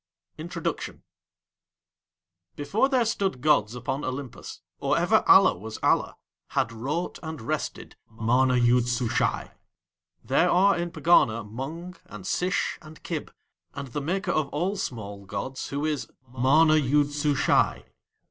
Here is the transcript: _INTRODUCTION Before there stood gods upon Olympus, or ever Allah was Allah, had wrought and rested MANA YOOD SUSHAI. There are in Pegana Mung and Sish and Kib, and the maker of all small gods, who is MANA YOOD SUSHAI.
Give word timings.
_INTRODUCTION 0.39 1.03
Before 2.55 2.89
there 2.89 3.05
stood 3.05 3.39
gods 3.39 3.75
upon 3.75 4.03
Olympus, 4.03 4.61
or 4.79 4.97
ever 4.97 5.23
Allah 5.27 5.55
was 5.55 5.77
Allah, 5.83 6.17
had 6.47 6.71
wrought 6.71 7.19
and 7.21 7.39
rested 7.39 7.95
MANA 8.09 8.55
YOOD 8.55 8.87
SUSHAI. 8.87 9.51
There 10.23 10.49
are 10.49 10.75
in 10.75 10.89
Pegana 10.89 11.43
Mung 11.43 11.97
and 12.05 12.25
Sish 12.25 12.79
and 12.81 13.03
Kib, 13.03 13.31
and 13.75 13.89
the 13.89 14.01
maker 14.01 14.31
of 14.31 14.47
all 14.49 14.75
small 14.75 15.23
gods, 15.27 15.67
who 15.67 15.85
is 15.85 16.07
MANA 16.35 16.77
YOOD 16.77 17.11
SUSHAI. 17.11 17.85